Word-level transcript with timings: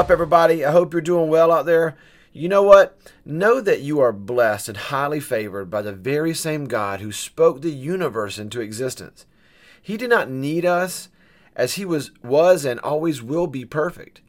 Up, 0.00 0.10
everybody? 0.10 0.64
I 0.64 0.72
hope 0.72 0.94
you're 0.94 1.02
doing 1.02 1.28
well 1.28 1.52
out 1.52 1.66
there. 1.66 1.94
You 2.32 2.48
know 2.48 2.62
what? 2.62 2.98
Know 3.26 3.60
that 3.60 3.82
you 3.82 4.00
are 4.00 4.14
blessed 4.14 4.70
and 4.70 4.78
highly 4.78 5.20
favored 5.20 5.68
by 5.68 5.82
the 5.82 5.92
very 5.92 6.32
same 6.32 6.64
God 6.64 7.00
who 7.00 7.12
spoke 7.12 7.60
the 7.60 7.70
universe 7.70 8.38
into 8.38 8.62
existence. 8.62 9.26
He 9.82 9.98
did 9.98 10.08
not 10.08 10.30
need 10.30 10.64
us 10.64 11.10
as 11.54 11.74
he 11.74 11.84
was 11.84 12.12
was 12.22 12.64
and 12.64 12.80
always 12.80 13.22
will 13.22 13.46
be 13.46 13.66
perfect. 13.66 14.22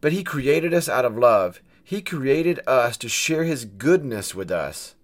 But 0.00 0.12
he 0.12 0.24
created 0.24 0.72
us 0.72 0.88
out 0.88 1.04
of 1.04 1.18
love. 1.18 1.60
He 1.84 2.00
created 2.00 2.58
us 2.66 2.96
to 2.96 3.08
share 3.10 3.44
his 3.44 3.66
goodness 3.66 4.34
with 4.34 4.50
us. 4.50 4.94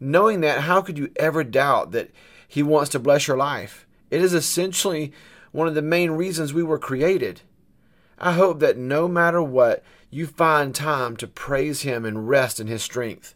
Knowing 0.00 0.40
that, 0.40 0.60
how 0.60 0.80
could 0.80 0.96
you 0.96 1.10
ever 1.16 1.44
doubt 1.44 1.90
that 1.90 2.10
he 2.48 2.62
wants 2.62 2.88
to 2.88 2.98
bless 2.98 3.28
your 3.28 3.36
life? 3.36 3.86
It 4.10 4.22
is 4.22 4.32
essentially 4.32 5.12
one 5.52 5.68
of 5.68 5.74
the 5.74 5.82
main 5.82 6.12
reasons 6.12 6.54
we 6.54 6.62
were 6.62 6.78
created. 6.78 7.42
I 8.18 8.32
hope 8.32 8.60
that 8.60 8.76
no 8.76 9.08
matter 9.08 9.42
what, 9.42 9.82
you 10.10 10.26
find 10.26 10.74
time 10.74 11.16
to 11.18 11.26
praise 11.26 11.82
Him 11.82 12.04
and 12.04 12.28
rest 12.28 12.60
in 12.60 12.66
His 12.66 12.82
strength. 12.82 13.34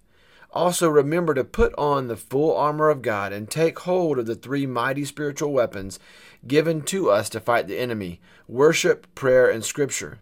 Also, 0.53 0.89
remember 0.89 1.33
to 1.35 1.45
put 1.45 1.73
on 1.79 2.09
the 2.09 2.17
full 2.17 2.57
armor 2.57 2.89
of 2.89 3.03
God 3.03 3.33
and 3.33 3.49
take 3.49 3.79
hold 3.81 4.19
of 4.19 4.27
the 4.27 4.35
three 4.35 4.67
mighty 4.67 5.05
spiritual 5.05 5.53
weapons 5.53 6.01
given 6.47 6.83
to 6.83 7.11
us 7.11 7.29
to 7.31 7.41
fight 7.41 7.69
the 7.69 7.79
enemy 7.79 8.21
worship, 8.49 9.07
prayer, 9.15 9.49
and 9.49 9.65
scripture. 9.65 10.19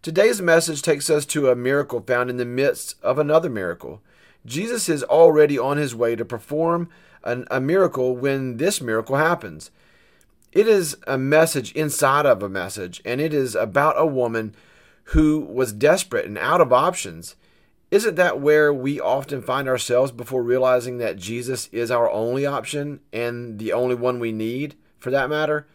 Today's 0.00 0.40
message 0.40 0.82
takes 0.82 1.10
us 1.10 1.26
to 1.26 1.50
a 1.50 1.56
miracle 1.56 2.00
found 2.00 2.30
in 2.30 2.36
the 2.36 2.44
midst 2.44 2.94
of 3.02 3.18
another 3.18 3.50
miracle. 3.50 4.00
Jesus 4.44 4.88
is 4.88 5.02
already 5.02 5.58
on 5.58 5.76
his 5.76 5.96
way 5.96 6.14
to 6.14 6.24
perform 6.24 6.88
an, 7.24 7.44
a 7.50 7.60
miracle 7.60 8.14
when 8.14 8.58
this 8.58 8.80
miracle 8.80 9.16
happens. 9.16 9.72
It 10.56 10.68
is 10.68 10.96
a 11.06 11.18
message 11.18 11.70
inside 11.72 12.24
of 12.24 12.42
a 12.42 12.48
message, 12.48 13.02
and 13.04 13.20
it 13.20 13.34
is 13.34 13.54
about 13.54 14.00
a 14.00 14.06
woman 14.06 14.54
who 15.12 15.40
was 15.40 15.70
desperate 15.70 16.24
and 16.24 16.38
out 16.38 16.62
of 16.62 16.72
options. 16.72 17.36
Isn't 17.90 18.14
that 18.14 18.40
where 18.40 18.72
we 18.72 18.98
often 18.98 19.42
find 19.42 19.68
ourselves 19.68 20.12
before 20.12 20.42
realizing 20.42 20.96
that 20.96 21.18
Jesus 21.18 21.68
is 21.72 21.90
our 21.90 22.10
only 22.10 22.46
option 22.46 23.00
and 23.12 23.58
the 23.58 23.74
only 23.74 23.96
one 23.96 24.18
we 24.18 24.32
need, 24.32 24.76
for 24.98 25.10
that 25.10 25.28
matter? 25.28 25.66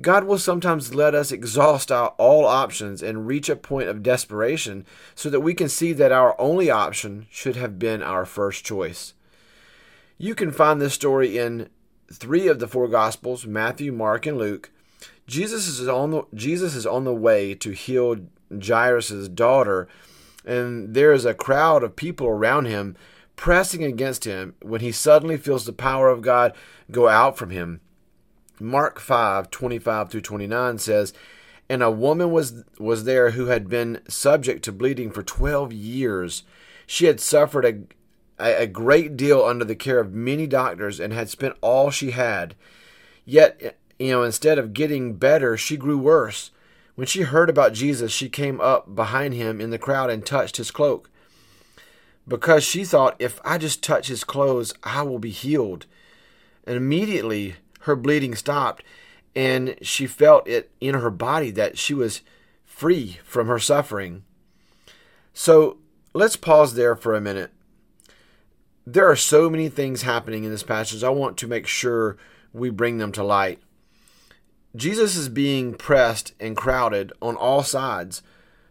God 0.00 0.22
will 0.22 0.38
sometimes 0.38 0.94
let 0.94 1.12
us 1.12 1.32
exhaust 1.32 1.90
our, 1.90 2.10
all 2.18 2.44
options 2.46 3.02
and 3.02 3.26
reach 3.26 3.48
a 3.48 3.56
point 3.56 3.88
of 3.88 4.04
desperation 4.04 4.86
so 5.16 5.28
that 5.28 5.40
we 5.40 5.54
can 5.54 5.68
see 5.68 5.92
that 5.94 6.12
our 6.12 6.40
only 6.40 6.70
option 6.70 7.26
should 7.32 7.56
have 7.56 7.80
been 7.80 8.04
our 8.04 8.24
first 8.24 8.64
choice. 8.64 9.14
You 10.18 10.36
can 10.36 10.52
find 10.52 10.80
this 10.80 10.94
story 10.94 11.36
in 11.36 11.68
three 12.12 12.48
of 12.48 12.58
the 12.58 12.68
four 12.68 12.88
Gospels 12.88 13.46
Matthew, 13.46 13.92
Mark, 13.92 14.26
and 14.26 14.38
Luke. 14.38 14.70
Jesus 15.26 15.66
is 15.68 15.86
on 15.88 16.10
the, 16.10 16.22
Jesus 16.34 16.74
is 16.74 16.86
on 16.86 17.04
the 17.04 17.14
way 17.14 17.54
to 17.54 17.72
heal 17.72 18.16
Jairus' 18.50 19.28
daughter, 19.28 19.88
and 20.44 20.94
there 20.94 21.12
is 21.12 21.24
a 21.24 21.34
crowd 21.34 21.82
of 21.82 21.96
people 21.96 22.26
around 22.26 22.64
him 22.64 22.96
pressing 23.36 23.84
against 23.84 24.24
him 24.24 24.54
when 24.62 24.80
he 24.80 24.90
suddenly 24.90 25.36
feels 25.36 25.64
the 25.64 25.72
power 25.72 26.08
of 26.08 26.22
God 26.22 26.54
go 26.90 27.08
out 27.08 27.38
from 27.38 27.50
him. 27.50 27.80
Mark 28.60 28.98
5 28.98 29.50
25 29.50 30.10
through 30.10 30.20
29 30.20 30.78
says, 30.78 31.12
And 31.68 31.82
a 31.82 31.90
woman 31.90 32.30
was, 32.30 32.64
was 32.78 33.04
there 33.04 33.30
who 33.30 33.46
had 33.46 33.68
been 33.68 34.00
subject 34.08 34.64
to 34.64 34.72
bleeding 34.72 35.10
for 35.10 35.22
12 35.22 35.72
years. 35.72 36.42
She 36.86 37.06
had 37.06 37.20
suffered 37.20 37.94
a, 38.38 38.62
a 38.62 38.66
great 38.66 39.16
deal 39.16 39.42
under 39.42 39.64
the 39.64 39.74
care 39.74 40.00
of 40.00 40.14
many 40.14 40.46
doctors 40.46 41.00
and 41.00 41.12
had 41.12 41.28
spent 41.28 41.56
all 41.60 41.90
she 41.90 42.12
had. 42.12 42.54
Yet, 43.24 43.78
you 43.98 44.10
know, 44.10 44.22
instead 44.22 44.58
of 44.58 44.72
getting 44.72 45.14
better, 45.14 45.56
she 45.56 45.76
grew 45.76 45.98
worse. 45.98 46.50
When 46.94 47.06
she 47.06 47.22
heard 47.22 47.50
about 47.50 47.74
Jesus, 47.74 48.10
she 48.10 48.28
came 48.28 48.60
up 48.60 48.94
behind 48.94 49.34
him 49.34 49.60
in 49.60 49.70
the 49.70 49.78
crowd 49.78 50.10
and 50.10 50.24
touched 50.24 50.56
his 50.56 50.70
cloak. 50.70 51.10
Because 52.26 52.64
she 52.64 52.84
thought, 52.84 53.16
if 53.18 53.40
I 53.44 53.58
just 53.58 53.82
touch 53.82 54.08
his 54.08 54.24
clothes, 54.24 54.74
I 54.82 55.02
will 55.02 55.18
be 55.18 55.30
healed. 55.30 55.86
And 56.66 56.76
immediately 56.76 57.56
her 57.82 57.96
bleeding 57.96 58.34
stopped, 58.34 58.82
and 59.34 59.76
she 59.80 60.06
felt 60.06 60.46
it 60.48 60.70
in 60.80 60.94
her 60.94 61.10
body 61.10 61.50
that 61.52 61.78
she 61.78 61.94
was 61.94 62.22
free 62.66 63.18
from 63.24 63.46
her 63.46 63.58
suffering. 63.58 64.24
So 65.32 65.78
let's 66.12 66.36
pause 66.36 66.74
there 66.74 66.96
for 66.96 67.14
a 67.14 67.20
minute 67.20 67.52
there 68.92 69.10
are 69.10 69.16
so 69.16 69.50
many 69.50 69.68
things 69.68 70.02
happening 70.02 70.44
in 70.44 70.50
this 70.50 70.62
passage. 70.62 71.04
I 71.04 71.10
want 71.10 71.36
to 71.38 71.46
make 71.46 71.66
sure 71.66 72.16
we 72.54 72.70
bring 72.70 72.96
them 72.96 73.12
to 73.12 73.22
light. 73.22 73.60
Jesus 74.74 75.14
is 75.14 75.28
being 75.28 75.74
pressed 75.74 76.32
and 76.40 76.56
crowded 76.56 77.12
on 77.20 77.36
all 77.36 77.62
sides, 77.62 78.22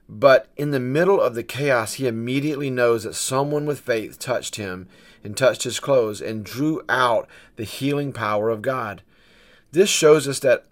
but 0.10 0.48
in 0.56 0.72
the 0.72 0.80
middle 0.80 1.22
of 1.22 1.36
the 1.36 1.44
chaos, 1.44 1.94
he 1.94 2.08
immediately 2.08 2.72
knows 2.72 3.04
that 3.04 3.14
someone 3.14 3.66
with 3.68 3.80
faith 3.80 4.18
touched 4.18 4.56
him 4.56 4.88
and 5.24 5.38
touched 5.38 5.64
his 5.64 5.80
clothes 5.80 6.22
and 6.22 6.44
drew 6.44 6.82
out 6.90 7.28
the 7.56 7.64
healing 7.64 8.12
power 8.12 8.50
of 8.50 8.62
God. 8.64 9.04
This 9.72 9.90
shows 9.90 10.28
us 10.28 10.40
that 10.40 10.66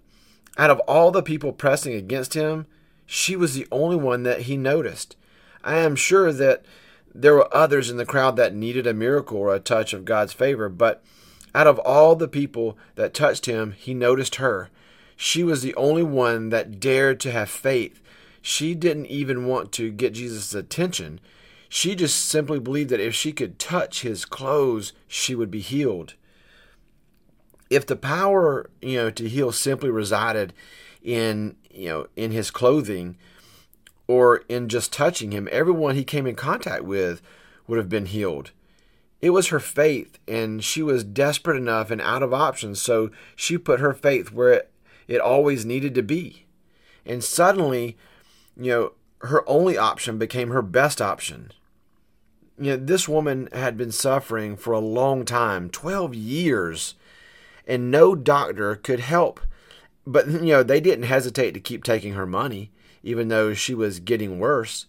out 0.57 0.72
of 0.72 0.79
all 0.81 1.11
the 1.11 1.22
people 1.22 1.51
pressing 1.51 1.94
against 1.94 2.34
him, 2.34 2.66
she 3.05 3.35
was 3.35 3.53
the 3.53 3.67
only 3.72 3.97
one 3.97 4.23
that 4.23 4.41
he 4.41 4.57
noticed. 4.57 5.16
I 5.63 5.78
am 5.78 5.95
sure 5.95 6.31
that 6.31 6.66
there 7.18 7.34
were 7.34 7.56
others 7.56 7.90
in 7.90 7.96
the 7.96 8.06
crowd 8.06 8.36
that 8.36 8.53
needed 8.53 8.86
a 8.86 8.94
miracle 8.94 9.38
or 9.38 9.56
a 9.56 9.59
touch 9.59 9.94
of 9.94 10.03
God's 10.03 10.34
favor, 10.34 10.68
but 10.68 11.02
out 11.56 11.66
of 11.66 11.80
all 11.80 12.18
the 12.18 12.28
people 12.28 12.78
that 12.96 13.14
touched 13.14 13.46
him, 13.46 13.72
he 13.72 13.94
noticed 13.94 14.36
her. 14.36 14.70
She 15.16 15.42
was 15.42 15.62
the 15.62 15.74
only 15.76 16.03
one 16.03 16.50
that 16.50 16.81
dared 16.81 17.22
to 17.22 17.31
have 17.31 17.50
faith. 17.50 18.02
She 18.42 18.76
didn't 18.76 19.06
even 19.06 19.48
want 19.48 19.72
to 19.74 19.92
get 19.92 20.14
Jesus' 20.14 20.53
attention. 20.53 21.22
She 21.70 21.96
just 21.96 22.26
simply 22.26 22.59
believed 22.59 22.90
that 22.90 23.00
if 23.00 23.16
she 23.16 23.32
could 23.32 23.58
touch 23.58 24.02
his 24.02 24.26
clothes, 24.26 24.92
she 25.08 25.34
would 25.34 25.50
be 25.50 25.62
healed. 25.62 26.16
If 27.70 27.86
the 27.86 27.96
power, 27.96 28.70
you 28.82 28.97
know, 28.97 29.09
to 29.12 29.30
heal 29.30 29.53
simply 29.53 29.90
resided 29.90 30.53
in, 31.02 31.56
you 31.72 31.88
know, 31.88 32.08
in 32.18 32.32
his 32.32 32.52
clothing, 32.52 33.16
or 34.07 34.38
in 34.49 34.69
just 34.69 34.93
touching 34.93 35.31
him, 35.31 35.49
everyone 35.51 35.95
he 35.95 36.03
came 36.03 36.27
in 36.27 36.35
contact 36.35 36.83
with 36.83 37.21
would 37.67 37.77
have 37.77 37.89
been 37.89 38.05
healed. 38.05 38.51
It 39.21 39.31
was 39.31 39.47
her 39.47 39.59
faith, 39.59 40.19
and 40.27 40.63
she 40.63 40.83
was 40.83 41.03
desperate 41.03 41.57
enough 41.57 41.89
and 41.89 42.01
out 42.01 42.21
of 42.21 42.33
options, 42.33 42.81
so 42.81 43.09
she 43.35 43.57
put 43.57 43.79
her 43.79 43.93
faith 43.93 44.31
where 44.31 44.53
it, 44.53 44.71
it 45.07 45.19
always 45.19 45.66
needed 45.66 45.95
to 45.95 46.03
be. 46.03 46.45
And 47.05 47.23
suddenly, 47.23 47.97
you 48.55 48.71
know, 48.71 48.91
her 49.21 49.47
only 49.49 49.77
option 49.77 50.17
became 50.17 50.49
her 50.49 50.61
best 50.61 51.01
option. 51.01 51.51
You 52.59 52.72
know, 52.72 52.77
this 52.77 53.07
woman 53.07 53.49
had 53.51 53.77
been 53.77 53.91
suffering 53.91 54.55
for 54.55 54.73
a 54.73 54.79
long 54.79 55.25
time 55.25 55.69
12 55.69 56.16
years 56.16 56.95
and 57.67 57.91
no 57.91 58.16
doctor 58.16 58.75
could 58.75 58.99
help. 58.99 59.39
But, 60.05 60.27
you 60.27 60.39
know, 60.41 60.63
they 60.63 60.79
didn't 60.79 61.05
hesitate 61.05 61.51
to 61.51 61.59
keep 61.59 61.83
taking 61.83 62.13
her 62.13 62.25
money 62.25 62.72
even 63.05 63.29
though 63.29 63.53
she 63.53 63.73
was 63.73 64.01
getting 64.01 64.39
worse. 64.39 64.88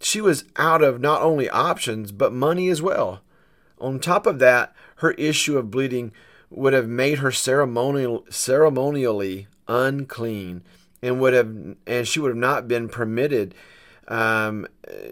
She 0.00 0.20
was 0.20 0.44
out 0.56 0.82
of 0.82 1.00
not 1.00 1.22
only 1.22 1.48
options, 1.48 2.10
but 2.10 2.32
money 2.32 2.68
as 2.68 2.82
well. 2.82 3.20
On 3.78 4.00
top 4.00 4.26
of 4.26 4.40
that, 4.40 4.74
her 4.96 5.12
issue 5.12 5.56
of 5.56 5.70
bleeding 5.70 6.10
would 6.50 6.72
have 6.72 6.88
made 6.88 7.18
her 7.18 7.30
ceremonial, 7.30 8.24
ceremonially 8.30 9.46
unclean 9.68 10.62
and 11.02 11.20
would 11.20 11.34
have 11.34 11.76
and 11.86 12.08
she 12.08 12.20
would 12.20 12.30
have 12.30 12.36
not 12.36 12.68
been 12.68 12.88
permitted 12.88 13.54
um, 14.08 14.66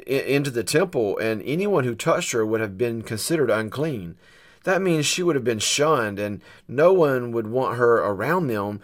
into 0.07 0.51
the 0.51 0.65
temple 0.65 1.19
and 1.19 1.43
anyone 1.43 1.85
who 1.85 1.95
touched 1.95 2.33
her 2.33 2.47
would 2.47 2.61
have 2.61 2.79
been 2.79 3.03
considered 3.03 3.51
unclean 3.51 4.17
that 4.63 4.81
means 4.81 5.05
she 5.05 5.23
would 5.23 5.35
have 5.35 5.45
been 5.45 5.59
shunned 5.59 6.19
and 6.19 6.41
no 6.69 6.93
one 6.93 7.33
would 7.33 7.49
want 7.49 7.77
her 7.77 7.97
around 7.97 8.47
them 8.47 8.81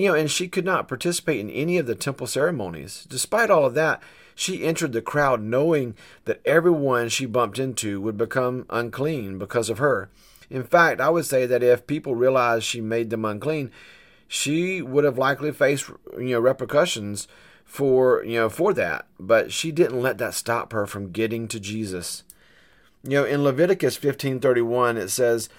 you 0.00 0.08
know, 0.08 0.14
and 0.14 0.30
she 0.30 0.48
could 0.48 0.64
not 0.64 0.88
participate 0.88 1.40
in 1.40 1.50
any 1.50 1.76
of 1.76 1.86
the 1.86 1.94
temple 1.94 2.26
ceremonies. 2.26 3.06
Despite 3.08 3.50
all 3.50 3.66
of 3.66 3.74
that, 3.74 4.02
she 4.34 4.64
entered 4.64 4.92
the 4.92 5.02
crowd 5.02 5.42
knowing 5.42 5.94
that 6.24 6.40
everyone 6.46 7.10
she 7.10 7.26
bumped 7.26 7.58
into 7.58 8.00
would 8.00 8.16
become 8.16 8.64
unclean 8.70 9.38
because 9.38 9.68
of 9.68 9.76
her. 9.78 10.08
In 10.48 10.64
fact, 10.64 11.00
I 11.00 11.10
would 11.10 11.26
say 11.26 11.44
that 11.44 11.62
if 11.62 11.86
people 11.86 12.14
realized 12.14 12.64
she 12.64 12.80
made 12.80 13.10
them 13.10 13.26
unclean, 13.26 13.70
she 14.26 14.80
would 14.80 15.04
have 15.04 15.18
likely 15.18 15.52
faced 15.52 15.90
you 16.16 16.30
know 16.30 16.40
repercussions 16.40 17.28
for 17.64 18.24
you 18.24 18.38
know 18.38 18.48
for 18.48 18.72
that. 18.72 19.06
But 19.18 19.52
she 19.52 19.70
didn't 19.70 20.00
let 20.00 20.16
that 20.18 20.34
stop 20.34 20.72
her 20.72 20.86
from 20.86 21.12
getting 21.12 21.46
to 21.48 21.60
Jesus. 21.60 22.24
You 23.04 23.10
know, 23.10 23.24
in 23.24 23.44
Leviticus 23.44 23.98
15:31 23.98 24.96
it 24.96 25.10
says, 25.10 25.50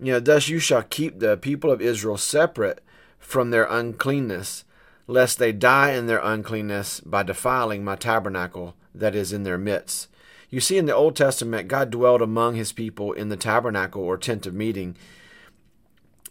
you 0.00 0.12
know, 0.12 0.20
thus 0.20 0.48
you 0.48 0.60
shall 0.60 0.82
keep 0.82 1.18
the 1.18 1.36
people 1.36 1.70
of 1.70 1.80
Israel 1.80 2.16
separate 2.16 2.82
from 3.22 3.50
their 3.50 3.64
uncleanness, 3.64 4.64
lest 5.06 5.38
they 5.38 5.52
die 5.52 5.92
in 5.92 6.06
their 6.06 6.20
uncleanness 6.22 7.00
by 7.00 7.22
defiling 7.22 7.84
my 7.84 7.96
tabernacle 7.96 8.74
that 8.94 9.14
is 9.14 9.32
in 9.32 9.44
their 9.44 9.56
midst. 9.56 10.08
You 10.50 10.60
see, 10.60 10.76
in 10.76 10.84
the 10.84 10.94
Old 10.94 11.16
Testament, 11.16 11.68
God 11.68 11.90
dwelled 11.90 12.20
among 12.20 12.56
his 12.56 12.72
people 12.72 13.12
in 13.12 13.30
the 13.30 13.36
tabernacle 13.36 14.02
or 14.02 14.18
tent 14.18 14.46
of 14.46 14.52
meeting, 14.52 14.96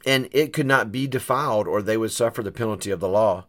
and 0.06 0.30
it 0.32 0.54
could 0.54 0.68
not 0.68 0.92
be 0.92 1.08
defiled 1.08 1.68
or 1.68 1.82
they 1.82 1.98
would 1.98 2.12
suffer 2.12 2.44
the 2.44 2.52
penalty 2.52 2.92
of 2.92 3.00
the 3.00 3.10
law. 3.10 3.46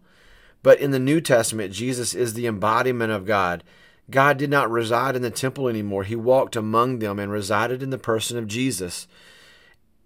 But 0.62 0.80
in 0.80 0.92
the 0.92 0.98
New 0.98 1.20
Testament, 1.20 1.72
Jesus 1.72 2.14
is 2.14 2.34
the 2.34 2.46
embodiment 2.46 3.12
of 3.12 3.26
God. 3.26 3.64
God 4.10 4.38
did 4.38 4.50
not 4.50 4.70
reside 4.70 5.16
in 5.16 5.22
the 5.22 5.30
temple 5.30 5.68
anymore. 5.68 6.04
He 6.04 6.16
walked 6.16 6.56
among 6.56 7.00
them 7.00 7.18
and 7.18 7.32
resided 7.32 7.82
in 7.82 7.90
the 7.90 7.98
person 7.98 8.38
of 8.38 8.46
Jesus. 8.46 9.08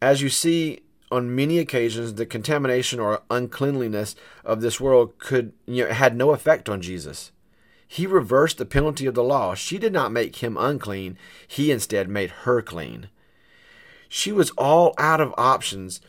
As 0.00 0.22
you 0.22 0.28
see 0.28 0.80
on 1.10 1.34
many 1.34 1.58
occasions, 1.58 2.14
the 2.14 2.26
contamination 2.26 2.98
or 2.98 3.22
uncleanliness 3.30 4.16
of 4.44 4.60
this 4.60 4.80
world 4.80 5.18
could 5.18 5.52
you 5.66 5.84
know, 5.84 5.92
had 5.92 6.16
no 6.16 6.30
effect 6.30 6.68
on 6.68 6.80
Jesus. 6.80 7.32
He 7.86 8.06
reversed 8.06 8.58
the 8.58 8.66
penalty 8.66 9.06
of 9.06 9.14
the 9.14 9.22
law. 9.22 9.54
She 9.54 9.78
did 9.78 9.92
not 9.92 10.10
make 10.10 10.36
him 10.36 10.56
unclean, 10.56 11.16
he 11.46 11.70
instead 11.70 12.08
made 12.08 12.30
her 12.30 12.60
clean. 12.60 13.08
She 14.08 14.32
was 14.32 14.50
all 14.52 14.94
out 14.98 15.20
of 15.20 15.34
options, 15.36 16.00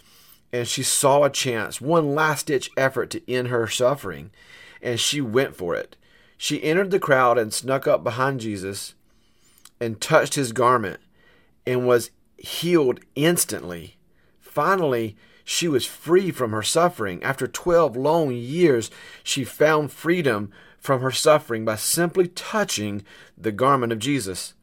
and 0.52 0.68
she 0.68 0.84
saw 0.84 1.24
a 1.24 1.30
chance, 1.30 1.80
one 1.82 2.16
last 2.16 2.48
ditch 2.48 2.70
effort 2.78 3.10
to 3.12 3.32
end 3.32 3.50
her 3.50 3.68
suffering, 3.68 4.32
and 4.82 5.00
she 5.00 5.22
went 5.22 5.56
for 5.56 5.76
it. 5.76 5.96
She 6.38 6.64
entered 6.64 6.92
the 6.92 7.00
crowd 7.00 7.38
and 7.38 7.54
snuck 7.54 7.88
up 7.88 8.04
behind 8.04 8.40
Jesus 8.40 8.94
and 9.80 10.00
touched 10.00 10.36
his 10.36 10.52
garment 10.52 11.00
and 11.66 11.88
was 11.88 12.12
healed 12.38 13.00
instantly. 13.16 13.97
Finally, 14.58 15.16
she 15.44 15.68
was 15.68 15.86
free 15.86 16.32
from 16.32 16.52
her 16.52 16.64
suffering. 16.64 17.22
After 17.22 17.46
12 17.46 17.96
long 17.96 18.32
years, 18.32 18.90
she 19.24 19.44
found 19.44 19.92
freedom 19.92 20.52
from 20.80 21.02
her 21.02 21.12
suffering 21.12 21.64
by 21.64 21.76
simply 21.76 22.28
touching 22.30 23.04
the 23.38 23.52
garment 23.52 23.94
of 23.94 24.00
Jesus. 24.00 24.56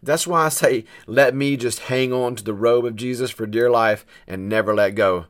That's 0.00 0.24
why 0.24 0.44
I 0.44 0.50
say, 0.50 0.84
let 1.08 1.34
me 1.34 1.56
just 1.56 1.80
hang 1.90 2.12
on 2.12 2.36
to 2.36 2.44
the 2.44 2.54
robe 2.54 2.84
of 2.84 2.94
Jesus 2.94 3.32
for 3.32 3.44
dear 3.44 3.68
life 3.68 4.06
and 4.28 4.48
never 4.48 4.72
let 4.72 4.94
go. 4.94 5.26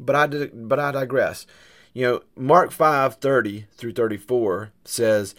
But 0.00 0.16
I, 0.16 0.46
but 0.52 0.80
I 0.80 0.90
digress. 0.90 1.46
You 1.92 2.02
know, 2.02 2.22
Mark 2.34 2.72
5 2.72 3.14
30 3.14 3.66
through 3.76 3.92
34 3.92 4.72
says, 4.84 5.36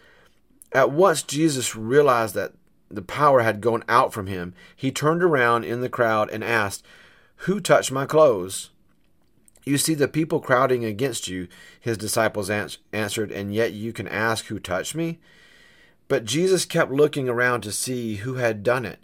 At 0.72 0.90
once 0.90 1.22
Jesus 1.22 1.76
realized 1.76 2.34
that 2.36 2.54
the 2.90 3.02
power 3.02 3.42
had 3.42 3.60
gone 3.60 3.84
out 3.90 4.14
from 4.14 4.28
him. 4.28 4.54
He 4.74 4.90
turned 4.90 5.22
around 5.22 5.66
in 5.66 5.82
the 5.82 5.90
crowd 5.90 6.30
and 6.30 6.46
asked, 6.46 6.82
Who 7.38 7.60
touched 7.60 7.92
my 7.92 8.06
clothes? 8.06 8.72
You 9.66 9.78
see 9.78 9.96
the 9.96 10.08
people 10.08 10.40
crowding 10.40 10.86
against 10.86 11.28
you, 11.28 11.48
his 11.80 11.98
disciples 11.98 12.50
answered, 12.50 13.32
and 13.32 13.54
yet 13.54 13.74
you 13.74 13.94
can 13.94 14.08
ask, 14.08 14.46
Who 14.46 14.60
touched 14.60 14.96
me? 14.96 15.20
But 16.08 16.26
Jesus 16.26 16.66
kept 16.66 16.92
looking 16.92 17.28
around 17.28 17.62
to 17.62 17.72
see 17.72 18.18
who 18.18 18.36
had 18.36 18.64
done 18.64 18.86
it. 18.86 19.00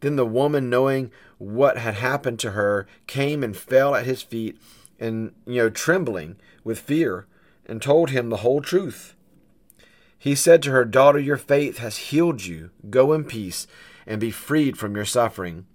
Then 0.00 0.16
the 0.16 0.26
woman, 0.26 0.70
knowing 0.70 1.10
what 1.38 1.78
had 1.78 1.94
happened 1.94 2.38
to 2.40 2.52
her, 2.52 2.86
came 3.06 3.42
and 3.42 3.56
fell 3.56 3.94
at 3.94 4.06
his 4.06 4.22
feet, 4.22 4.56
and, 5.00 5.32
you 5.46 5.56
know, 5.56 5.70
trembling 5.70 6.36
with 6.62 6.78
fear, 6.78 7.26
and 7.66 7.82
told 7.82 8.10
him 8.10 8.30
the 8.30 8.38
whole 8.38 8.60
truth. 8.60 9.14
He 10.16 10.34
said 10.34 10.62
to 10.62 10.70
her, 10.70 10.84
Daughter, 10.84 11.18
your 11.18 11.36
faith 11.36 11.78
has 11.78 11.96
healed 11.96 12.44
you. 12.44 12.70
Go 12.88 13.12
in 13.12 13.24
peace 13.24 13.66
and 14.06 14.20
be 14.20 14.30
freed 14.30 14.78
from 14.78 14.94
your 14.94 15.04
suffering. 15.04 15.66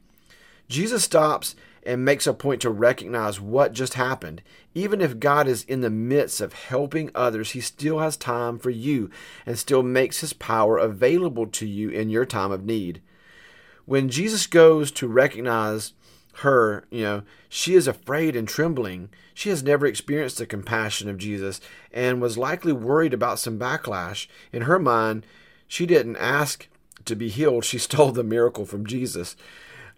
Jesus 0.67 1.03
stops 1.03 1.55
and 1.83 2.05
makes 2.05 2.27
a 2.27 2.33
point 2.33 2.61
to 2.61 2.69
recognize 2.69 3.39
what 3.39 3.73
just 3.73 3.95
happened. 3.95 4.41
Even 4.73 5.01
if 5.01 5.19
God 5.19 5.47
is 5.47 5.63
in 5.63 5.81
the 5.81 5.89
midst 5.89 6.41
of 6.41 6.53
helping 6.53 7.11
others, 7.15 7.51
He 7.51 7.61
still 7.61 7.99
has 7.99 8.17
time 8.17 8.59
for 8.59 8.69
you 8.69 9.09
and 9.45 9.57
still 9.57 9.83
makes 9.83 10.21
His 10.21 10.33
power 10.33 10.77
available 10.77 11.47
to 11.47 11.65
you 11.65 11.89
in 11.89 12.09
your 12.09 12.25
time 12.25 12.51
of 12.51 12.65
need. 12.65 13.01
When 13.85 14.09
Jesus 14.09 14.45
goes 14.45 14.91
to 14.91 15.07
recognize 15.07 15.93
her, 16.39 16.85
you 16.89 17.01
know, 17.01 17.23
she 17.49 17.75
is 17.75 17.87
afraid 17.87 18.35
and 18.35 18.47
trembling. 18.47 19.09
She 19.33 19.49
has 19.49 19.63
never 19.63 19.85
experienced 19.85 20.37
the 20.37 20.45
compassion 20.45 21.09
of 21.09 21.17
Jesus 21.17 21.59
and 21.91 22.21
was 22.21 22.37
likely 22.37 22.71
worried 22.71 23.13
about 23.13 23.39
some 23.39 23.59
backlash. 23.59 24.27
In 24.51 24.63
her 24.63 24.79
mind, 24.79 25.25
she 25.67 25.85
didn't 25.85 26.17
ask 26.17 26.67
to 27.05 27.15
be 27.15 27.29
healed, 27.29 27.65
she 27.65 27.77
stole 27.79 28.11
the 28.11 28.23
miracle 28.23 28.65
from 28.65 28.85
Jesus. 28.85 29.35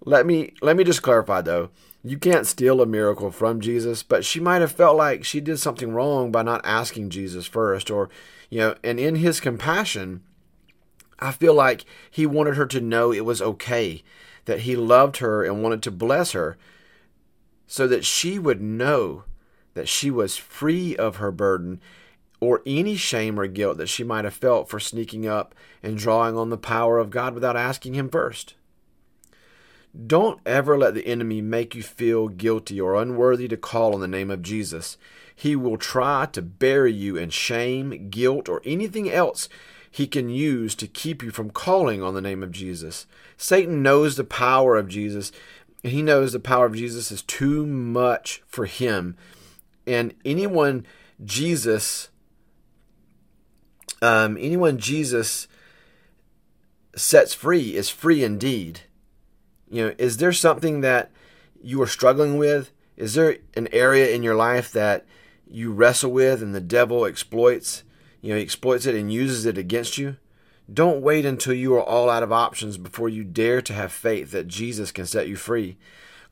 Let 0.03 0.25
me 0.25 0.53
let 0.61 0.75
me 0.75 0.83
just 0.83 1.01
clarify 1.01 1.41
though. 1.41 1.69
You 2.03 2.17
can't 2.17 2.47
steal 2.47 2.81
a 2.81 2.87
miracle 2.87 3.29
from 3.29 3.61
Jesus, 3.61 4.01
but 4.01 4.25
she 4.25 4.39
might 4.39 4.61
have 4.61 4.71
felt 4.71 4.97
like 4.97 5.23
she 5.23 5.39
did 5.39 5.59
something 5.59 5.93
wrong 5.93 6.31
by 6.31 6.41
not 6.41 6.61
asking 6.63 7.11
Jesus 7.11 7.45
first 7.45 7.91
or 7.91 8.09
you 8.49 8.59
know, 8.59 8.75
and 8.83 8.99
in 8.99 9.15
his 9.15 9.39
compassion, 9.39 10.23
I 11.19 11.31
feel 11.31 11.53
like 11.53 11.85
he 12.09 12.25
wanted 12.25 12.57
her 12.57 12.65
to 12.65 12.81
know 12.81 13.11
it 13.11 13.25
was 13.25 13.41
okay 13.41 14.03
that 14.45 14.61
he 14.61 14.75
loved 14.75 15.17
her 15.17 15.43
and 15.43 15.61
wanted 15.61 15.83
to 15.83 15.91
bless 15.91 16.31
her 16.31 16.57
so 17.67 17.87
that 17.87 18.03
she 18.03 18.39
would 18.39 18.61
know 18.61 19.23
that 19.73 19.87
she 19.87 20.11
was 20.11 20.35
free 20.35 20.95
of 20.97 21.17
her 21.17 21.31
burden 21.31 21.79
or 22.41 22.61
any 22.65 22.95
shame 22.95 23.39
or 23.39 23.47
guilt 23.47 23.77
that 23.77 23.87
she 23.87 24.03
might 24.03 24.25
have 24.25 24.33
felt 24.33 24.67
for 24.67 24.79
sneaking 24.79 25.27
up 25.27 25.55
and 25.81 25.97
drawing 25.97 26.35
on 26.35 26.49
the 26.49 26.57
power 26.57 26.97
of 26.97 27.11
God 27.11 27.33
without 27.33 27.55
asking 27.55 27.93
Him 27.93 28.09
first. 28.09 28.55
Don't 30.07 30.39
ever 30.45 30.77
let 30.77 30.93
the 30.93 31.05
enemy 31.05 31.41
make 31.41 31.75
you 31.75 31.83
feel 31.83 32.29
guilty 32.29 32.79
or 32.79 32.95
unworthy 32.95 33.47
to 33.49 33.57
call 33.57 33.93
on 33.93 33.99
the 33.99 34.07
name 34.07 34.31
of 34.31 34.41
Jesus. 34.41 34.97
He 35.35 35.55
will 35.55 35.77
try 35.77 36.27
to 36.27 36.41
bury 36.41 36.93
you 36.93 37.17
in 37.17 37.29
shame, 37.29 38.09
guilt, 38.09 38.47
or 38.47 38.61
anything 38.63 39.09
else 39.09 39.49
he 39.89 40.07
can 40.07 40.29
use 40.29 40.73
to 40.75 40.87
keep 40.87 41.21
you 41.21 41.31
from 41.31 41.49
calling 41.49 42.01
on 42.01 42.13
the 42.13 42.21
name 42.21 42.41
of 42.41 42.51
Jesus. 42.51 43.05
Satan 43.35 43.83
knows 43.83 44.15
the 44.15 44.23
power 44.23 44.77
of 44.77 44.87
Jesus, 44.87 45.33
and 45.83 45.91
he 45.91 46.01
knows 46.01 46.31
the 46.31 46.39
power 46.39 46.65
of 46.65 46.75
Jesus 46.75 47.11
is 47.11 47.21
too 47.21 47.65
much 47.65 48.41
for 48.47 48.65
him. 48.65 49.17
And 49.85 50.13
anyone 50.23 50.85
Jesus, 51.23 52.09
um, 54.01 54.37
anyone 54.39 54.77
Jesus 54.77 55.49
sets 56.95 57.33
free 57.33 57.75
is 57.75 57.89
free 57.89 58.23
indeed. 58.23 58.81
You 59.71 59.87
know, 59.87 59.95
is 59.97 60.17
there 60.17 60.33
something 60.33 60.81
that 60.81 61.09
you 61.63 61.81
are 61.81 61.87
struggling 61.87 62.37
with? 62.37 62.71
Is 62.97 63.15
there 63.15 63.37
an 63.55 63.67
area 63.71 64.13
in 64.13 64.21
your 64.21 64.35
life 64.35 64.71
that 64.73 65.05
you 65.49 65.71
wrestle 65.71 66.11
with 66.11 66.43
and 66.43 66.53
the 66.53 66.61
devil 66.61 67.05
exploits? 67.05 67.83
you 68.21 68.29
know, 68.29 68.37
he 68.37 68.43
exploits 68.43 68.85
it 68.85 68.95
and 68.95 69.11
uses 69.11 69.45
it 69.45 69.57
against 69.57 69.97
you, 69.97 70.17
don't 70.71 71.01
wait 71.01 71.25
until 71.25 71.53
you 71.53 71.73
are 71.75 71.83
all 71.83 72.09
out 72.09 72.23
of 72.23 72.31
options 72.31 72.77
before 72.77 73.09
you 73.09 73.23
dare 73.23 73.61
to 73.63 73.73
have 73.73 73.91
faith 73.91 74.31
that 74.31 74.47
Jesus 74.47 74.91
can 74.91 75.05
set 75.05 75.27
you 75.27 75.35
free. 75.35 75.77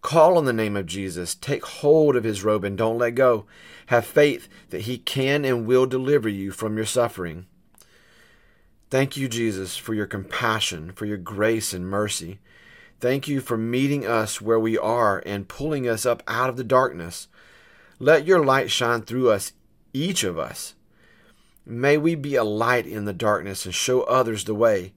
Call 0.02 0.38
on 0.38 0.46
the 0.46 0.54
name 0.54 0.78
of 0.78 0.86
Jesus. 0.86 1.36
Take 1.36 1.66
hold 1.66 2.16
of 2.16 2.24
his 2.24 2.44
robe 2.44 2.64
and 2.64 2.78
don't 2.78 3.00
let 3.00 3.16
go. 3.16 3.46
Have 3.88 4.06
faith 4.06 4.48
that 4.70 4.82
he 4.82 4.98
can 4.98 5.44
and 5.44 5.66
will 5.66 5.86
deliver 5.86 6.30
you 6.30 6.52
from 6.52 6.78
your 6.78 6.86
suffering. 6.86 7.48
Thank 8.90 9.18
you, 9.18 9.28
Jesus, 9.28 9.76
for 9.76 9.94
your 9.94 10.06
compassion, 10.06 10.94
for 10.94 11.06
your 11.06 11.18
grace 11.18 11.74
and 11.74 11.86
mercy. 11.86 12.40
Thank 13.00 13.30
you 13.30 13.40
for 13.40 13.58
meeting 13.58 14.06
us 14.06 14.42
where 14.42 14.60
we 14.60 14.78
are 14.78 15.24
and 15.26 15.48
pulling 15.48 15.88
us 15.88 16.06
up 16.06 16.22
out 16.28 16.50
of 16.50 16.58
the 16.58 16.66
darkness. 16.66 17.30
Let 17.98 18.26
your 18.26 18.44
light 18.44 18.70
shine 18.70 19.04
through 19.04 19.30
us, 19.32 19.54
each 19.94 20.26
of 20.26 20.38
us. 20.38 20.76
May 21.66 21.98
we 21.98 22.16
be 22.16 22.36
a 22.36 22.44
light 22.44 22.86
in 22.86 23.06
the 23.06 23.14
darkness 23.14 23.66
and 23.66 23.74
show 23.74 24.02
others 24.02 24.44
the 24.44 24.56
way. 24.56 24.94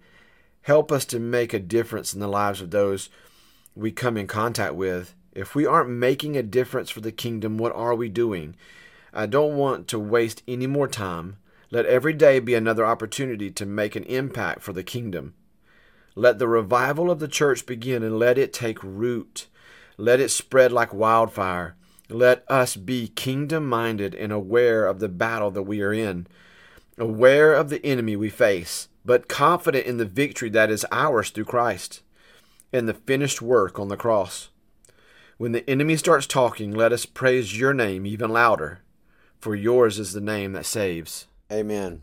Help 0.62 0.90
us 0.90 1.04
to 1.06 1.20
make 1.20 1.52
a 1.52 1.60
difference 1.60 2.12
in 2.12 2.18
the 2.18 2.28
lives 2.28 2.60
of 2.60 2.70
those 2.70 3.08
we 3.74 3.92
come 3.92 4.16
in 4.16 4.26
contact 4.26 4.74
with. 4.74 5.14
If 5.32 5.54
we 5.54 5.64
aren't 5.64 5.90
making 5.90 6.36
a 6.36 6.42
difference 6.42 6.90
for 6.90 7.00
the 7.00 7.12
kingdom, 7.12 7.56
what 7.56 7.74
are 7.74 7.94
we 7.94 8.08
doing? 8.08 8.56
I 9.12 9.26
don't 9.26 9.56
want 9.56 9.86
to 9.88 9.98
waste 9.98 10.42
any 10.48 10.66
more 10.66 10.88
time. 10.88 11.36
Let 11.70 11.86
every 11.86 12.12
day 12.12 12.40
be 12.40 12.54
another 12.54 12.84
opportunity 12.84 13.50
to 13.52 13.64
make 13.64 13.94
an 13.94 14.04
impact 14.04 14.62
for 14.62 14.72
the 14.72 14.82
kingdom. 14.82 15.34
Let 16.14 16.38
the 16.38 16.48
revival 16.48 17.10
of 17.10 17.18
the 17.18 17.28
church 17.28 17.66
begin 17.66 18.02
and 18.02 18.18
let 18.18 18.38
it 18.38 18.52
take 18.52 18.82
root. 18.82 19.48
Let 19.96 20.20
it 20.20 20.30
spread 20.30 20.72
like 20.72 20.92
wildfire. 20.92 21.76
Let 22.08 22.44
us 22.48 22.76
be 22.76 23.08
kingdom 23.08 23.68
minded 23.68 24.14
and 24.14 24.32
aware 24.32 24.86
of 24.86 25.00
the 25.00 25.08
battle 25.08 25.50
that 25.50 25.62
we 25.62 25.80
are 25.82 25.92
in 25.92 26.26
aware 26.98 27.54
of 27.54 27.68
the 27.68 27.84
enemy 27.84 28.16
we 28.16 28.28
face, 28.28 28.88
but 29.04 29.28
confident 29.28 29.86
in 29.86 29.96
the 29.96 30.04
victory 30.04 30.50
that 30.50 30.70
is 30.70 30.86
ours 30.92 31.30
through 31.30 31.44
Christ 31.44 32.02
and 32.72 32.88
the 32.88 32.94
finished 32.94 33.42
work 33.42 33.78
on 33.78 33.88
the 33.88 33.96
cross. 33.96 34.48
When 35.36 35.52
the 35.52 35.68
enemy 35.68 35.96
starts 35.96 36.26
talking, 36.26 36.72
let 36.72 36.92
us 36.92 37.04
praise 37.04 37.58
your 37.58 37.74
name 37.74 38.06
even 38.06 38.30
louder, 38.30 38.80
for 39.40 39.54
yours 39.54 39.98
is 39.98 40.12
the 40.12 40.20
name 40.20 40.52
that 40.52 40.66
saves. 40.66 41.26
Amen. 41.50 42.02